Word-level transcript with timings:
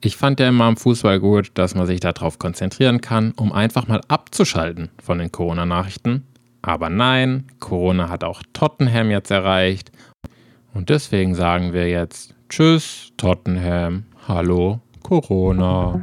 Ich 0.00 0.16
fand 0.16 0.38
ja 0.38 0.48
immer 0.48 0.66
am 0.66 0.76
Fußball 0.76 1.18
gut, 1.18 1.50
dass 1.54 1.74
man 1.74 1.88
sich 1.88 1.98
darauf 1.98 2.38
konzentrieren 2.38 3.00
kann, 3.00 3.32
um 3.32 3.52
einfach 3.52 3.88
mal 3.88 4.00
abzuschalten 4.06 4.90
von 5.02 5.18
den 5.18 5.32
Corona-Nachrichten. 5.32 6.24
Aber 6.62 6.88
nein, 6.88 7.48
Corona 7.58 8.08
hat 8.08 8.22
auch 8.22 8.44
Tottenham 8.52 9.10
jetzt 9.10 9.32
erreicht. 9.32 9.90
Und 10.72 10.88
deswegen 10.88 11.34
sagen 11.34 11.72
wir 11.72 11.88
jetzt 11.88 12.32
Tschüss, 12.48 13.10
Tottenham. 13.16 14.04
Hallo, 14.28 14.80
Corona. 15.02 16.00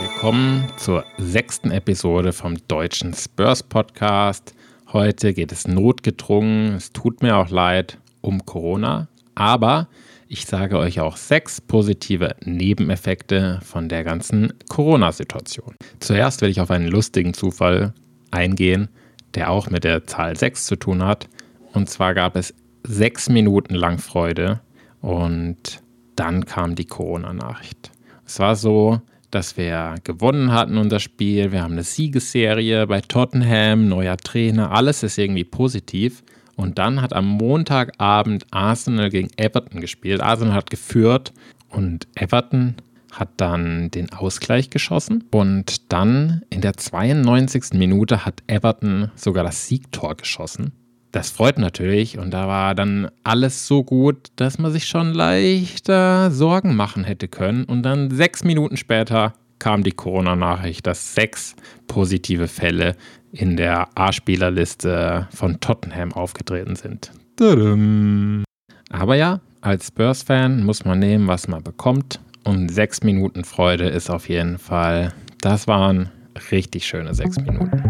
Willkommen 0.00 0.64
zur 0.78 1.04
sechsten 1.16 1.70
Episode 1.70 2.32
vom 2.32 2.56
deutschen 2.66 3.14
Spurs 3.14 3.62
Podcast. 3.62 4.52
Heute 4.90 5.34
geht 5.34 5.52
es 5.52 5.68
notgedrungen, 5.68 6.74
es 6.74 6.92
tut 6.92 7.22
mir 7.22 7.36
auch 7.36 7.50
leid, 7.50 7.98
um 8.22 8.46
Corona. 8.46 9.08
Aber 9.34 9.88
ich 10.28 10.46
sage 10.46 10.78
euch 10.78 11.00
auch 11.00 11.18
sechs 11.18 11.60
positive 11.60 12.34
Nebeneffekte 12.42 13.60
von 13.62 13.90
der 13.90 14.02
ganzen 14.02 14.54
Corona-Situation. 14.70 15.74
Zuerst 16.00 16.40
will 16.40 16.48
ich 16.48 16.62
auf 16.62 16.70
einen 16.70 16.88
lustigen 16.88 17.34
Zufall 17.34 17.92
eingehen, 18.30 18.88
der 19.34 19.50
auch 19.50 19.68
mit 19.68 19.84
der 19.84 20.06
Zahl 20.06 20.36
6 20.36 20.64
zu 20.64 20.76
tun 20.76 21.04
hat. 21.04 21.28
Und 21.74 21.90
zwar 21.90 22.14
gab 22.14 22.34
es 22.34 22.54
sechs 22.82 23.28
Minuten 23.28 23.74
lang 23.74 23.98
Freude 23.98 24.60
und 25.02 25.82
dann 26.16 26.46
kam 26.46 26.76
die 26.76 26.86
Corona-Nachricht. 26.86 27.90
Es 28.24 28.38
war 28.38 28.56
so, 28.56 29.02
dass 29.30 29.56
wir 29.56 29.96
gewonnen 30.04 30.52
hatten 30.52 30.78
unser 30.78 31.00
Spiel. 31.00 31.52
Wir 31.52 31.62
haben 31.62 31.72
eine 31.72 31.82
Siegesserie 31.82 32.86
bei 32.86 33.00
Tottenham, 33.00 33.88
neuer 33.88 34.16
Trainer, 34.16 34.72
alles 34.72 35.02
ist 35.02 35.18
irgendwie 35.18 35.44
positiv. 35.44 36.22
Und 36.56 36.78
dann 36.78 37.00
hat 37.00 37.12
am 37.12 37.26
Montagabend 37.26 38.46
Arsenal 38.50 39.10
gegen 39.10 39.30
Everton 39.36 39.80
gespielt. 39.80 40.20
Arsenal 40.20 40.54
hat 40.54 40.70
geführt 40.70 41.32
und 41.68 42.08
Everton 42.16 42.74
hat 43.12 43.28
dann 43.36 43.90
den 43.90 44.12
Ausgleich 44.12 44.68
geschossen. 44.70 45.24
Und 45.30 45.92
dann 45.92 46.42
in 46.50 46.60
der 46.60 46.76
92. 46.76 47.74
Minute 47.74 48.24
hat 48.24 48.42
Everton 48.48 49.10
sogar 49.14 49.44
das 49.44 49.68
Siegtor 49.68 50.16
geschossen. 50.16 50.72
Das 51.12 51.30
freut 51.30 51.58
natürlich 51.58 52.18
und 52.18 52.32
da 52.32 52.46
war 52.48 52.74
dann 52.74 53.10
alles 53.24 53.66
so 53.66 53.82
gut, 53.82 54.28
dass 54.36 54.58
man 54.58 54.72
sich 54.72 54.86
schon 54.86 55.14
leichter 55.14 56.30
Sorgen 56.30 56.76
machen 56.76 57.04
hätte 57.04 57.28
können. 57.28 57.64
Und 57.64 57.82
dann 57.82 58.10
sechs 58.10 58.44
Minuten 58.44 58.76
später 58.76 59.32
kam 59.58 59.82
die 59.82 59.92
Corona-Nachricht, 59.92 60.86
dass 60.86 61.14
sechs 61.14 61.56
positive 61.86 62.46
Fälle 62.46 62.94
in 63.32 63.56
der 63.56 63.88
A-Spielerliste 63.94 65.28
von 65.34 65.60
Tottenham 65.60 66.12
aufgetreten 66.12 66.76
sind. 66.76 67.10
Aber 68.90 69.14
ja, 69.16 69.40
als 69.60 69.88
Spurs-Fan 69.88 70.62
muss 70.62 70.84
man 70.84 70.98
nehmen, 70.98 71.26
was 71.26 71.48
man 71.48 71.62
bekommt. 71.62 72.20
Und 72.44 72.68
sechs 72.70 73.02
Minuten 73.02 73.44
Freude 73.44 73.88
ist 73.88 74.10
auf 74.10 74.28
jeden 74.28 74.58
Fall, 74.58 75.12
das 75.40 75.66
waren 75.66 76.10
richtig 76.50 76.86
schöne 76.86 77.14
sechs 77.14 77.36
Minuten. 77.38 77.82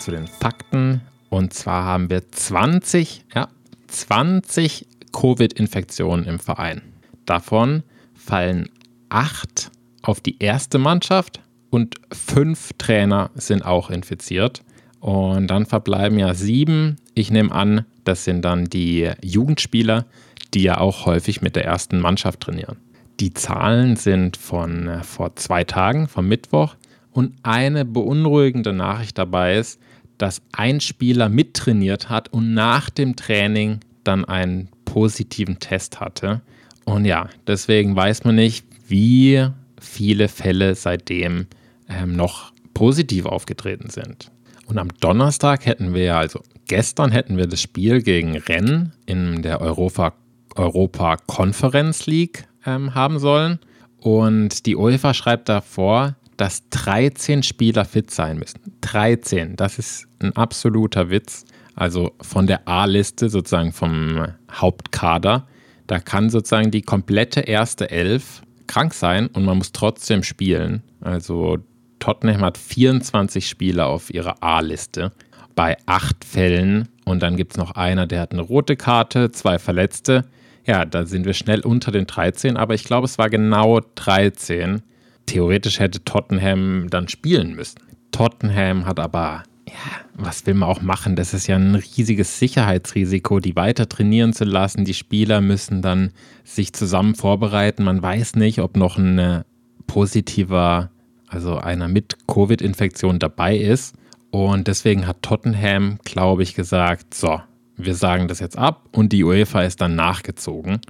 Zu 0.00 0.10
den 0.10 0.26
Fakten. 0.26 1.02
Und 1.28 1.54
zwar 1.54 1.84
haben 1.84 2.10
wir 2.10 2.30
20, 2.30 3.24
ja, 3.34 3.48
20 3.86 4.86
Covid-Infektionen 5.12 6.24
im 6.24 6.38
Verein. 6.38 6.82
Davon 7.26 7.82
fallen 8.14 8.68
acht 9.08 9.70
auf 10.02 10.20
die 10.20 10.36
erste 10.38 10.78
Mannschaft 10.78 11.40
und 11.70 11.96
fünf 12.12 12.72
Trainer 12.78 13.30
sind 13.34 13.64
auch 13.64 13.90
infiziert. 13.90 14.62
Und 15.00 15.46
dann 15.46 15.66
verbleiben 15.66 16.18
ja 16.18 16.34
sieben. 16.34 16.96
Ich 17.14 17.30
nehme 17.30 17.52
an, 17.52 17.86
das 18.04 18.24
sind 18.24 18.44
dann 18.44 18.66
die 18.66 19.10
Jugendspieler, 19.22 20.06
die 20.52 20.62
ja 20.62 20.78
auch 20.78 21.06
häufig 21.06 21.42
mit 21.42 21.56
der 21.56 21.64
ersten 21.64 22.00
Mannschaft 22.00 22.40
trainieren. 22.40 22.76
Die 23.20 23.32
Zahlen 23.32 23.96
sind 23.96 24.36
von 24.36 24.88
äh, 24.88 25.02
vor 25.02 25.36
zwei 25.36 25.64
Tagen, 25.64 26.08
vom 26.08 26.26
Mittwoch. 26.26 26.74
Und 27.12 27.34
eine 27.42 27.84
beunruhigende 27.84 28.72
Nachricht 28.72 29.18
dabei 29.18 29.56
ist, 29.56 29.80
dass 30.20 30.42
ein 30.52 30.80
Spieler 30.80 31.28
mittrainiert 31.28 32.10
hat 32.10 32.32
und 32.32 32.52
nach 32.52 32.90
dem 32.90 33.16
Training 33.16 33.80
dann 34.04 34.24
einen 34.24 34.68
positiven 34.84 35.58
Test 35.60 36.00
hatte. 36.00 36.42
Und 36.84 37.04
ja, 37.06 37.28
deswegen 37.46 37.96
weiß 37.96 38.24
man 38.24 38.34
nicht, 38.34 38.66
wie 38.86 39.46
viele 39.80 40.28
Fälle 40.28 40.74
seitdem 40.74 41.46
ähm, 41.88 42.16
noch 42.16 42.52
positiv 42.74 43.24
aufgetreten 43.24 43.88
sind. 43.88 44.30
Und 44.66 44.78
am 44.78 44.88
Donnerstag 45.00 45.64
hätten 45.64 45.94
wir, 45.94 46.16
also 46.16 46.40
gestern 46.68 47.12
hätten 47.12 47.36
wir 47.36 47.46
das 47.46 47.62
Spiel 47.62 48.02
gegen 48.02 48.36
Rennes 48.36 48.88
in 49.06 49.42
der 49.42 49.60
Europa, 49.60 50.12
Europa 50.54 51.16
Conference 51.26 52.06
League 52.06 52.44
ähm, 52.66 52.94
haben 52.94 53.18
sollen. 53.18 53.58
Und 53.98 54.66
die 54.66 54.76
UEFA 54.76 55.14
schreibt 55.14 55.48
davor, 55.48 56.16
dass 56.40 56.68
13 56.70 57.42
Spieler 57.42 57.84
fit 57.84 58.10
sein 58.10 58.38
müssen. 58.38 58.60
13, 58.80 59.56
das 59.56 59.78
ist 59.78 60.06
ein 60.20 60.34
absoluter 60.36 61.10
Witz. 61.10 61.44
Also 61.74 62.12
von 62.22 62.46
der 62.46 62.66
A-Liste, 62.66 63.28
sozusagen 63.28 63.72
vom 63.72 64.26
Hauptkader, 64.50 65.46
da 65.86 65.98
kann 65.98 66.30
sozusagen 66.30 66.70
die 66.70 66.82
komplette 66.82 67.40
erste 67.40 67.90
Elf 67.90 68.42
krank 68.66 68.94
sein 68.94 69.26
und 69.26 69.44
man 69.44 69.58
muss 69.58 69.72
trotzdem 69.72 70.22
spielen. 70.22 70.82
Also 71.02 71.58
Tottenham 71.98 72.40
hat 72.40 72.56
24 72.56 73.46
Spieler 73.46 73.88
auf 73.88 74.12
ihrer 74.12 74.42
A-Liste 74.42 75.12
bei 75.54 75.76
acht 75.84 76.24
Fällen 76.24 76.88
und 77.04 77.22
dann 77.22 77.36
gibt 77.36 77.52
es 77.52 77.58
noch 77.58 77.72
einer, 77.72 78.06
der 78.06 78.20
hat 78.20 78.32
eine 78.32 78.42
rote 78.42 78.76
Karte, 78.76 79.30
zwei 79.30 79.58
Verletzte. 79.58 80.24
Ja, 80.64 80.86
da 80.86 81.04
sind 81.04 81.26
wir 81.26 81.34
schnell 81.34 81.60
unter 81.60 81.92
den 81.92 82.06
13, 82.06 82.56
aber 82.56 82.74
ich 82.74 82.84
glaube, 82.84 83.06
es 83.06 83.18
war 83.18 83.28
genau 83.28 83.80
13. 83.96 84.82
Theoretisch 85.30 85.78
hätte 85.78 86.02
Tottenham 86.04 86.88
dann 86.90 87.08
spielen 87.08 87.54
müssen. 87.54 87.78
Tottenham 88.10 88.84
hat 88.86 88.98
aber, 88.98 89.44
ja, 89.68 89.74
was 90.14 90.44
will 90.46 90.54
man 90.54 90.68
auch 90.68 90.82
machen? 90.82 91.14
Das 91.14 91.34
ist 91.34 91.46
ja 91.46 91.56
ein 91.56 91.76
riesiges 91.76 92.38
Sicherheitsrisiko, 92.40 93.38
die 93.38 93.54
weiter 93.54 93.88
trainieren 93.88 94.32
zu 94.32 94.44
lassen. 94.44 94.84
Die 94.84 94.94
Spieler 94.94 95.40
müssen 95.40 95.82
dann 95.82 96.10
sich 96.42 96.72
zusammen 96.72 97.14
vorbereiten. 97.14 97.84
Man 97.84 98.02
weiß 98.02 98.34
nicht, 98.34 98.58
ob 98.58 98.76
noch 98.76 98.98
ein 98.98 99.44
positiver 99.86 100.90
also 101.28 101.58
einer 101.58 101.86
mit 101.86 102.16
Covid-Infektion 102.26 103.20
dabei 103.20 103.56
ist. 103.56 103.94
Und 104.30 104.66
deswegen 104.66 105.06
hat 105.06 105.22
Tottenham, 105.22 105.98
glaube 106.04 106.42
ich, 106.42 106.54
gesagt, 106.54 107.14
so, 107.14 107.40
wir 107.76 107.94
sagen 107.94 108.26
das 108.26 108.40
jetzt 108.40 108.58
ab 108.58 108.88
und 108.92 109.12
die 109.12 109.22
UEFA 109.22 109.62
ist 109.62 109.80
dann 109.80 109.94
nachgezogen. 109.94 110.80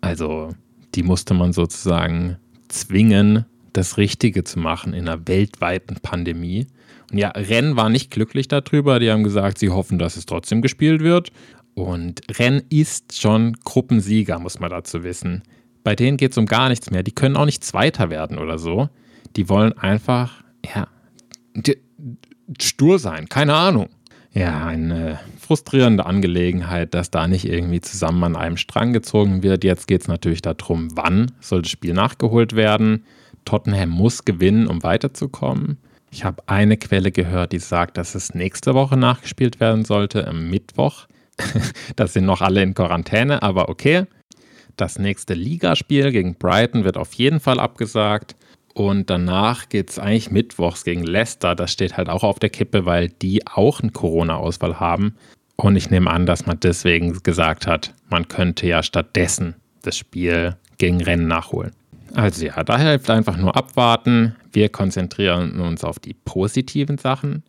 Also 0.00 0.54
die 0.94 1.02
musste 1.02 1.34
man 1.34 1.52
sozusagen 1.52 2.38
zwingen, 2.68 3.44
das 3.72 3.96
Richtige 3.96 4.44
zu 4.44 4.58
machen 4.58 4.92
in 4.92 5.08
einer 5.08 5.26
weltweiten 5.26 5.96
Pandemie. 6.02 6.66
Und 7.10 7.18
ja, 7.18 7.28
Rennes 7.30 7.76
war 7.76 7.88
nicht 7.88 8.10
glücklich 8.10 8.48
darüber. 8.48 8.98
Die 8.98 9.10
haben 9.10 9.24
gesagt, 9.24 9.58
sie 9.58 9.70
hoffen, 9.70 9.98
dass 9.98 10.16
es 10.16 10.26
trotzdem 10.26 10.62
gespielt 10.62 11.02
wird. 11.02 11.30
Und 11.74 12.22
Rennes 12.38 12.64
ist 12.68 13.20
schon 13.20 13.54
Gruppensieger, 13.64 14.38
muss 14.38 14.60
man 14.60 14.70
dazu 14.70 15.02
wissen. 15.02 15.42
Bei 15.82 15.96
denen 15.96 16.16
geht 16.16 16.32
es 16.32 16.38
um 16.38 16.46
gar 16.46 16.68
nichts 16.68 16.90
mehr. 16.90 17.02
Die 17.02 17.12
können 17.12 17.36
auch 17.36 17.46
nicht 17.46 17.64
Zweiter 17.64 18.10
werden 18.10 18.38
oder 18.38 18.58
so. 18.58 18.88
Die 19.36 19.48
wollen 19.48 19.72
einfach, 19.78 20.44
ja, 20.64 20.88
stur 22.60 22.98
sein, 22.98 23.28
keine 23.28 23.54
Ahnung. 23.54 23.88
Ja, 24.32 24.64
eine 24.64 25.18
frustrierende 25.40 26.06
Angelegenheit, 26.06 26.94
dass 26.94 27.10
da 27.10 27.26
nicht 27.26 27.46
irgendwie 27.46 27.80
zusammen 27.80 28.22
an 28.22 28.36
einem 28.36 28.56
Strang 28.56 28.92
gezogen 28.92 29.42
wird. 29.42 29.64
Jetzt 29.64 29.88
geht 29.88 30.02
es 30.02 30.08
natürlich 30.08 30.42
darum, 30.42 30.88
wann 30.94 31.32
soll 31.40 31.62
das 31.62 31.70
Spiel 31.70 31.94
nachgeholt 31.94 32.54
werden. 32.54 33.04
Tottenham 33.44 33.90
muss 33.90 34.24
gewinnen, 34.24 34.66
um 34.66 34.82
weiterzukommen. 34.82 35.78
Ich 36.10 36.24
habe 36.24 36.42
eine 36.46 36.76
Quelle 36.76 37.12
gehört, 37.12 37.52
die 37.52 37.58
sagt, 37.58 37.96
dass 37.96 38.14
es 38.14 38.34
nächste 38.34 38.74
Woche 38.74 38.96
nachgespielt 38.96 39.60
werden 39.60 39.84
sollte, 39.84 40.26
am 40.26 40.50
Mittwoch. 40.50 41.06
das 41.96 42.12
sind 42.12 42.26
noch 42.26 42.40
alle 42.40 42.62
in 42.62 42.74
Quarantäne, 42.74 43.42
aber 43.42 43.68
okay. 43.68 44.06
Das 44.76 44.98
nächste 44.98 45.34
Ligaspiel 45.34 46.10
gegen 46.10 46.34
Brighton 46.34 46.84
wird 46.84 46.96
auf 46.96 47.12
jeden 47.14 47.40
Fall 47.40 47.60
abgesagt. 47.60 48.34
Und 48.72 49.10
danach 49.10 49.68
geht 49.68 49.90
es 49.90 49.98
eigentlich 49.98 50.30
mittwochs 50.30 50.84
gegen 50.84 51.02
Leicester. 51.02 51.54
Das 51.54 51.72
steht 51.72 51.96
halt 51.96 52.08
auch 52.08 52.22
auf 52.22 52.38
der 52.38 52.50
Kippe, 52.50 52.86
weil 52.86 53.08
die 53.08 53.46
auch 53.46 53.80
einen 53.80 53.92
Corona-Ausfall 53.92 54.80
haben. 54.80 55.16
Und 55.56 55.76
ich 55.76 55.90
nehme 55.90 56.10
an, 56.10 56.24
dass 56.24 56.46
man 56.46 56.58
deswegen 56.60 57.22
gesagt 57.22 57.66
hat, 57.66 57.92
man 58.08 58.28
könnte 58.28 58.66
ja 58.66 58.82
stattdessen 58.82 59.56
das 59.82 59.96
Spiel 59.96 60.56
gegen 60.78 61.02
Rennen 61.02 61.28
nachholen. 61.28 61.72
Also 62.14 62.44
ja, 62.44 62.62
da 62.64 62.78
hilft 62.78 63.10
einfach 63.10 63.36
nur 63.36 63.56
abwarten. 63.56 64.36
Wir 64.52 64.68
konzentrieren 64.68 65.60
uns 65.60 65.84
auf 65.84 65.98
die 65.98 66.14
positiven 66.14 66.98
Sachen. 66.98 67.42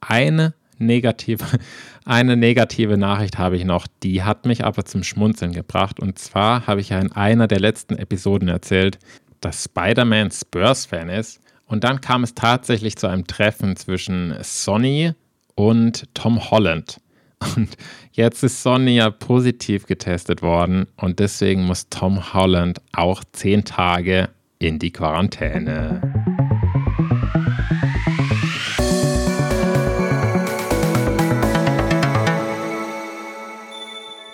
Eine 0.00 0.54
negative, 0.78 1.44
eine 2.04 2.36
negative 2.36 2.96
Nachricht 2.96 3.38
habe 3.38 3.56
ich 3.56 3.64
noch, 3.64 3.86
die 4.02 4.22
hat 4.22 4.46
mich 4.46 4.64
aber 4.64 4.84
zum 4.84 5.02
Schmunzeln 5.02 5.52
gebracht. 5.52 6.00
Und 6.00 6.18
zwar 6.18 6.66
habe 6.66 6.80
ich 6.80 6.90
ja 6.90 6.98
in 6.98 7.12
einer 7.12 7.46
der 7.46 7.60
letzten 7.60 7.96
Episoden 7.96 8.48
erzählt, 8.48 8.98
dass 9.40 9.64
Spider-Man 9.64 10.30
Spurs-Fan 10.30 11.08
ist. 11.08 11.40
Und 11.66 11.84
dann 11.84 12.00
kam 12.00 12.24
es 12.24 12.34
tatsächlich 12.34 12.96
zu 12.96 13.06
einem 13.06 13.26
Treffen 13.26 13.76
zwischen 13.76 14.34
Sonny 14.42 15.12
und 15.54 16.12
Tom 16.14 16.50
Holland. 16.50 17.00
Und 17.56 17.76
jetzt 18.12 18.42
ist 18.42 18.62
Sonny 18.62 18.96
ja 18.96 19.10
positiv 19.10 19.86
getestet 19.86 20.42
worden 20.42 20.86
und 20.96 21.18
deswegen 21.18 21.64
muss 21.64 21.88
Tom 21.88 22.32
Holland 22.34 22.80
auch 22.92 23.24
zehn 23.32 23.64
Tage 23.64 24.28
in 24.58 24.78
die 24.78 24.92
Quarantäne. 24.92 26.00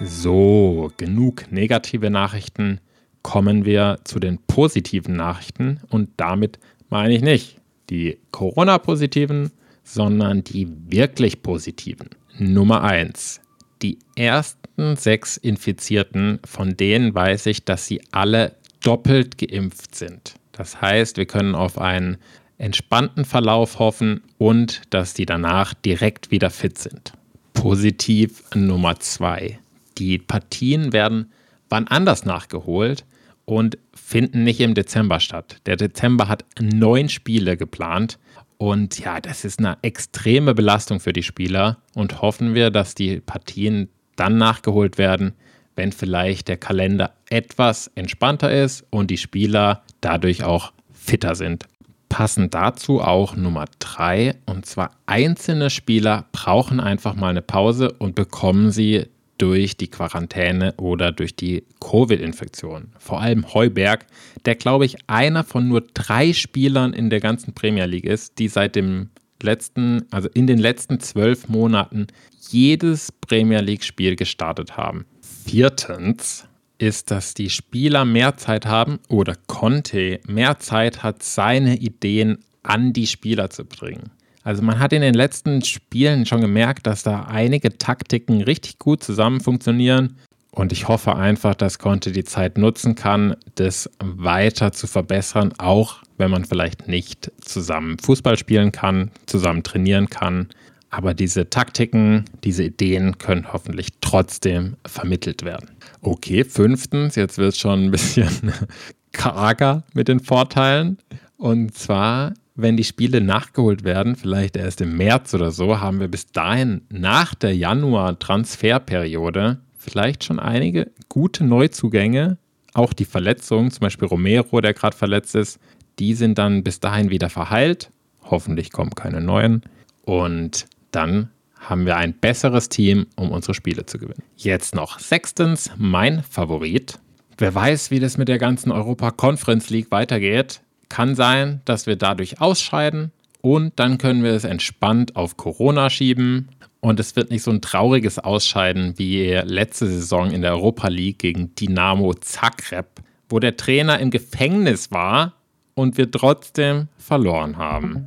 So, 0.01 0.91
genug 0.97 1.51
negative 1.51 2.11
Nachrichten. 2.11 2.81
Kommen 3.23 3.65
wir 3.65 3.99
zu 4.05 4.19
den 4.21 4.39
positiven 4.47 5.17
Nachrichten 5.17 5.81
und 5.89 6.11
damit 6.17 6.59
meine 6.89 7.15
ich 7.15 7.23
nicht 7.23 7.61
die 7.91 8.19
Corona-positiven, 8.31 9.51
sondern 9.83 10.45
die 10.45 10.69
wirklich 10.89 11.43
positiven. 11.43 12.11
Nummer 12.39 12.83
1. 12.83 13.41
Die 13.83 13.99
ersten 14.17 14.97
sechs 14.97 15.37
Infizierten, 15.37 16.41
von 16.45 16.77
denen 16.77 17.15
weiß 17.15 17.47
ich, 17.47 17.65
dass 17.65 17.87
sie 17.87 18.03
alle 18.13 18.57
doppelt 18.83 19.39
geimpft 19.39 19.95
sind. 19.95 20.35
Das 20.53 20.81
heißt, 20.81 21.17
wir 21.17 21.27
können 21.27 21.55
auf 21.55 21.79
einen 21.79 22.17
entspannten 22.59 23.25
Verlauf 23.25 23.79
hoffen 23.79 24.23
und 24.39 24.83
dass 24.91 25.15
die 25.15 25.27
danach 25.27 25.75
direkt 25.75 26.31
wieder 26.31 26.51
fit 26.51 26.79
sind. 26.79 27.13
Positiv 27.53 28.43
Nummer 28.55 28.99
2. 28.99 29.59
Die 29.99 30.19
Partien 30.19 30.93
werden 30.93 31.31
wann 31.69 31.89
anders 31.89 32.25
nachgeholt 32.25 33.05
und 33.47 33.79
finden 33.95 34.45
nicht 34.45 34.61
im 34.61 34.75
Dezember 34.75 35.21
statt. 35.21 35.57
Der 35.65 35.77
Dezember 35.77 36.29
hat 36.29 36.45
neun 36.61 37.09
Spiele 37.09 37.57
geplant 37.57 38.19
und 38.59 38.99
ja, 38.99 39.21
das 39.21 39.45
ist 39.45 39.59
eine 39.59 39.79
extreme 39.83 40.55
Belastung 40.55 41.01
für 41.01 41.13
die 41.13 41.23
Spieler 41.23 41.79
und 41.95 42.21
hoffen 42.21 42.55
wir, 42.55 42.71
dass 42.71 42.95
die 42.95 43.21
Partien 43.21 43.89
dann 44.17 44.39
nachgeholt 44.39 44.99
werden, 44.99 45.33
wenn 45.75 45.93
vielleicht 45.93 46.49
der 46.49 46.57
Kalender 46.57 47.13
etwas 47.29 47.91
entspannter 47.95 48.51
ist 48.51 48.85
und 48.91 49.11
die 49.11 49.19
Spieler 49.19 49.83
dadurch 50.01 50.43
auch 50.43 50.73
fitter 50.91 51.35
sind. 51.35 51.67
Passend 52.09 52.55
dazu 52.55 53.01
auch 53.01 53.37
Nummer 53.37 53.67
drei 53.79 54.37
und 54.47 54.65
zwar 54.65 54.93
einzelne 55.05 55.71
Spieler 55.71 56.27
brauchen 56.33 56.81
einfach 56.81 57.15
mal 57.15 57.29
eine 57.29 57.43
Pause 57.43 57.93
und 57.99 58.15
bekommen 58.15 58.71
sie 58.71 59.07
durch 59.39 59.77
die 59.77 59.89
Quarantäne 59.89 60.75
oder 60.79 61.13
durch 61.13 61.37
die 61.37 61.65
Covid-Infektion. 61.81 62.93
Vor 62.99 63.21
allem 63.21 63.53
Heuberg, 63.55 64.07
der 64.45 64.55
glaube 64.55 64.85
ich 64.87 64.97
einer 65.07 65.45
von 65.45 65.69
nur 65.69 65.83
drei 65.95 66.33
Spielern 66.33 66.93
in 66.93 67.11
der 67.11 67.21
ganzen 67.21 67.55
Premier 67.55 67.87
League 67.87 68.07
ist, 68.07 68.39
die 68.39 68.49
seit 68.49 68.77
dem 68.77 69.11
letzten, 69.43 70.07
also 70.11 70.29
in 70.33 70.47
den 70.47 70.59
letzten 70.59 71.01
zwölf 71.01 71.49
Monaten 71.49 72.07
jedes 72.51 73.13
Premier 73.13 73.61
League-Spiel 73.61 74.17
gestartet 74.17 74.77
haben. 74.77 75.05
Viertens 75.21 76.47
ist, 76.79 77.11
dass 77.11 77.35
die 77.35 77.51
Spieler 77.51 78.05
mehr 78.05 78.37
Zeit 78.37 78.67
haben 78.67 78.99
oder 79.09 79.35
Conte 79.47 80.21
mehr 80.27 80.59
Zeit 80.59 81.03
hat, 81.03 81.23
seine 81.23 81.77
Ideen 81.77 82.39
an 82.63 82.93
die 82.93 83.07
Spieler 83.07 83.51
zu 83.51 83.65
bringen. 83.65 84.11
Also 84.47 84.63
man 84.63 84.79
hat 84.79 84.93
in 84.93 85.03
den 85.03 85.15
letzten 85.15 85.65
Spielen 85.65 86.25
schon 86.25 86.41
gemerkt, 86.41 86.87
dass 86.87 87.03
da 87.03 87.25
einige 87.25 87.79
Taktiken 87.79 88.43
richtig 88.43 88.79
gut 88.79 89.03
zusammen 89.03 89.41
funktionieren. 89.41 90.19
Und 90.53 90.71
ich 90.71 90.87
hoffe 90.87 91.17
einfach, 91.17 91.57
dass 91.57 91.81
Conte 91.81 92.13
die 92.13 92.23
Zeit 92.23 92.57
nutzen 92.57 92.95
kann, 92.95 93.35
das 93.57 93.91
weiter 93.99 94.71
zu 94.71 94.87
verbessern, 94.87 95.53
auch 95.59 95.97
wenn 96.17 96.31
man 96.31 96.45
vielleicht 96.45 96.87
nicht 96.87 97.33
zusammen 97.41 97.99
Fußball 97.99 98.39
spielen 98.39 98.71
kann, 98.71 99.11
zusammen 99.27 99.65
trainieren 99.65 100.09
kann. 100.11 100.49
Aber 100.91 101.13
diese 101.13 101.51
Taktiken, 101.51 102.25
diese 102.45 102.63
Ideen 102.63 103.19
können 103.19 103.53
hoffentlich 103.53 103.89
trotzdem 104.01 104.77
vermittelt 104.87 105.43
werden. 105.43 105.71
Okay, 106.03 106.45
fünftens, 106.45 107.17
jetzt 107.17 107.37
wird 107.37 107.55
es 107.55 107.59
schon 107.59 107.87
ein 107.87 107.91
bisschen 107.91 108.53
karger 109.11 109.83
mit 109.93 110.07
den 110.07 110.21
Vorteilen. 110.21 110.99
Und 111.37 111.77
zwar 111.77 112.33
wenn 112.57 112.77
die 112.77 112.85
Spiele 112.85 113.21
nachgeholt 113.21 113.85
werden, 113.85 114.17
vielleicht 114.17 114.57
erst 114.57 114.81
im 114.81 114.97
März 114.97 115.35
oder 115.35 115.51
so, 115.51 115.81
haben 115.81 116.01
wir 116.01 116.09
bis 116.09 116.33
dahin 116.33 116.83
nach 116.89 117.35
der 117.35 117.55
Januar-Transferperiode 117.55 119.59
vielleicht 119.77 120.25
schon 120.25 120.41
einige 120.41 120.91
gute 121.09 121.45
Neuzugänge. 121.45 122.39
Auch 122.75 122.93
die 122.93 123.05
Verletzungen, 123.05 123.71
zum 123.71 123.81
Beispiel 123.81 124.09
Romero, 124.09 124.61
der 124.61 124.75
gerade 124.75 124.97
verletzt 124.97 125.35
ist, 125.35 125.59
die 125.99 126.15
sind 126.15 126.39
dann 126.39 126.63
bis 126.63 126.81
dahin 126.81 127.11
wieder 127.11 127.31
verheilt. 127.31 127.91
Hoffentlich 128.23 128.73
kommen 128.73 128.95
keine 128.95 129.21
neuen. 129.21 129.63
Und 130.03 130.67
dann 130.91 131.31
haben 131.59 131.87
wir 131.87 131.97
ein 131.97 132.15
besseres 132.15 132.69
Team, 132.69 133.07
um 133.17 133.31
unsere 133.31 133.55
Spiele 133.55 133.87
zu 133.87 133.99
gewinnen. 133.99 134.23
Jetzt 134.37 134.75
noch 134.75 134.99
sechstens, 134.99 135.71
mein 135.77 136.23
Favorit. 136.23 136.99
Wer 137.39 137.55
weiß, 137.55 137.91
wie 137.91 138.01
das 138.01 138.19
mit 138.19 138.29
der 138.29 138.39
ganzen 138.39 138.73
Europa 138.73 139.11
Conference 139.11 139.71
League 139.71 139.91
weitergeht. 139.91 140.61
Kann 140.89 141.15
sein, 141.15 141.61
dass 141.65 141.87
wir 141.87 141.97
dadurch 141.97 142.41
ausscheiden 142.41 143.13
und 143.41 143.73
dann 143.77 143.99
können 143.99 144.23
wir 144.23 144.33
es 144.33 144.45
entspannt 144.45 145.17
auf 145.17 145.37
Corona 145.37 145.91
schieben 145.91 146.49
und 146.81 147.01
es 147.01 147.17
wird 147.17 147.31
nicht 147.31 147.43
so 147.43 147.51
ein 147.51 147.61
trauriges 147.61 148.19
Ausscheiden 148.19 148.95
wie 148.97 149.33
letzte 149.33 149.87
Saison 149.87 150.31
in 150.31 150.43
der 150.43 150.53
Europa 150.53 150.89
League 150.89 151.19
gegen 151.19 151.55
Dynamo 151.55 152.15
Zagreb, 152.15 152.87
wo 153.29 153.41
der 153.41 153.57
Trainer 153.57 153.99
im 153.99 154.11
Gefängnis 154.11 154.93
war 154.93 155.35
und 155.75 155.99
wir 155.99 156.11
trotzdem 156.11 156.89
verloren 156.97 157.57
haben. 157.57 158.07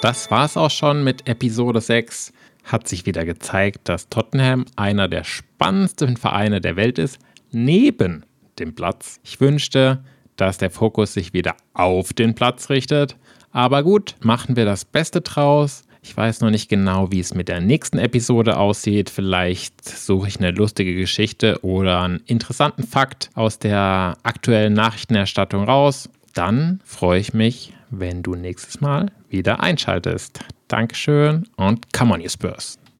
Das 0.00 0.30
war's 0.30 0.56
auch 0.56 0.70
schon 0.70 1.02
mit 1.02 1.26
Episode 1.28 1.80
6 1.80 2.32
hat 2.66 2.88
sich 2.88 3.06
wieder 3.06 3.24
gezeigt, 3.24 3.88
dass 3.88 4.08
Tottenham 4.08 4.66
einer 4.74 5.08
der 5.08 5.24
spannendsten 5.24 6.16
Vereine 6.16 6.60
der 6.60 6.76
Welt 6.76 6.98
ist, 6.98 7.18
neben 7.52 8.26
dem 8.58 8.74
Platz. 8.74 9.20
Ich 9.22 9.40
wünschte, 9.40 10.04
dass 10.34 10.58
der 10.58 10.70
Fokus 10.70 11.14
sich 11.14 11.32
wieder 11.32 11.54
auf 11.72 12.12
den 12.12 12.34
Platz 12.34 12.68
richtet. 12.68 13.16
Aber 13.52 13.82
gut, 13.82 14.16
machen 14.20 14.56
wir 14.56 14.64
das 14.64 14.84
Beste 14.84 15.20
draus. 15.20 15.84
Ich 16.02 16.16
weiß 16.16 16.40
noch 16.40 16.50
nicht 16.50 16.68
genau, 16.68 17.10
wie 17.10 17.20
es 17.20 17.34
mit 17.34 17.48
der 17.48 17.60
nächsten 17.60 17.98
Episode 17.98 18.58
aussieht. 18.58 19.10
Vielleicht 19.10 19.88
suche 19.88 20.28
ich 20.28 20.38
eine 20.38 20.50
lustige 20.50 20.94
Geschichte 20.94 21.64
oder 21.64 22.02
einen 22.02 22.22
interessanten 22.26 22.84
Fakt 22.84 23.30
aus 23.34 23.58
der 23.58 24.16
aktuellen 24.22 24.74
Nachrichtenerstattung 24.74 25.64
raus. 25.64 26.08
Dann 26.34 26.80
freue 26.84 27.18
ich 27.18 27.32
mich, 27.32 27.72
wenn 27.90 28.22
du 28.22 28.34
nächstes 28.34 28.80
Mal 28.80 29.10
wieder 29.30 29.60
einschaltest. 29.60 30.40
Dankeschön 30.68 31.48
und 31.56 31.92
come 31.92 32.14
on, 32.14 32.20
you 32.20 32.28
Spurs. 32.28 32.78